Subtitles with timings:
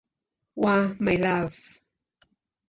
[0.63, 1.55] wa "My Love".